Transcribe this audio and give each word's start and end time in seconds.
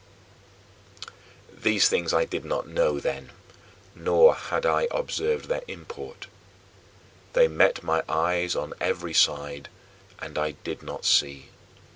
14. 1.51 1.61
These 1.61 1.87
things 1.87 2.11
I 2.11 2.25
did 2.25 2.43
not 2.43 2.67
know 2.67 2.99
then, 2.99 3.29
nor 3.93 4.33
had 4.33 4.65
I 4.65 4.87
observed 4.89 5.45
their 5.45 5.61
import. 5.67 6.25
They 7.33 7.47
met 7.47 7.83
my 7.83 8.01
eyes 8.09 8.55
on 8.55 8.73
every 8.81 9.13
side, 9.13 9.69
and 10.17 10.39
I 10.39 10.53
did 10.63 10.81
not 10.81 11.05
see. 11.05 11.49